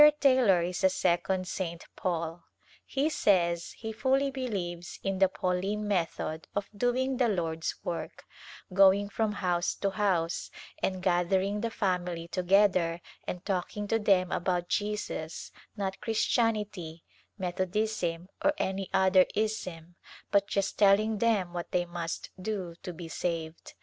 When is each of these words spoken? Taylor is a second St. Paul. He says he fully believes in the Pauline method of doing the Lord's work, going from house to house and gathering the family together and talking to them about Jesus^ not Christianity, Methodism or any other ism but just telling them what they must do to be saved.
Taylor 0.19 0.63
is 0.63 0.83
a 0.83 0.89
second 0.89 1.47
St. 1.47 1.85
Paul. 1.95 2.43
He 2.87 3.07
says 3.07 3.73
he 3.73 3.91
fully 3.91 4.31
believes 4.31 4.99
in 5.03 5.19
the 5.19 5.29
Pauline 5.29 5.87
method 5.87 6.47
of 6.55 6.67
doing 6.75 7.17
the 7.17 7.27
Lord's 7.29 7.75
work, 7.83 8.23
going 8.73 9.09
from 9.09 9.31
house 9.33 9.75
to 9.75 9.91
house 9.91 10.49
and 10.81 11.03
gathering 11.03 11.61
the 11.61 11.69
family 11.69 12.27
together 12.27 12.99
and 13.27 13.45
talking 13.45 13.87
to 13.89 13.99
them 13.99 14.31
about 14.31 14.69
Jesus^ 14.69 15.51
not 15.77 16.01
Christianity, 16.01 17.03
Methodism 17.37 18.27
or 18.43 18.55
any 18.57 18.89
other 18.91 19.27
ism 19.35 19.97
but 20.31 20.47
just 20.47 20.79
telling 20.79 21.19
them 21.19 21.53
what 21.53 21.69
they 21.69 21.85
must 21.85 22.31
do 22.41 22.73
to 22.81 22.91
be 22.91 23.07
saved. 23.07 23.75